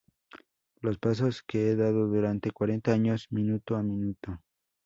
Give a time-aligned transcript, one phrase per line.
[0.81, 4.41] Los pasos que he dado durante cuarenta años, minuto a minuto.